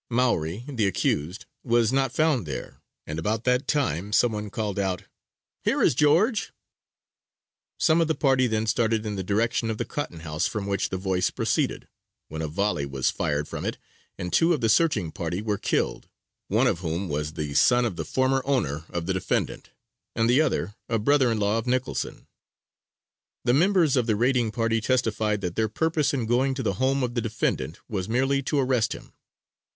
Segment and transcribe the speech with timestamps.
[0.09, 5.03] Maury, the accused, was not found there, and about that time some one called out,
[5.63, 6.51] "Here is George."
[7.77, 10.89] Some of the party then started in the direction of the cotton house from which
[10.89, 11.87] the voice proceeded,
[12.29, 13.77] when a volley was fired from it,
[14.17, 16.07] and two of the searching party were killed,
[16.47, 19.69] one of whom was the son of the former owner of the defendant,
[20.15, 22.25] and the other a brother in law of Nicholson.
[23.45, 27.03] The members of the raiding party testified that their purpose in going to the home
[27.03, 29.13] of the defendant was merely to arrest him.